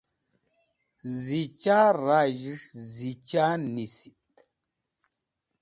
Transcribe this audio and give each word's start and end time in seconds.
zicha 1.23 1.79
razh'esh 2.05 2.67
zicha 2.93 3.45
nisit 3.73 4.35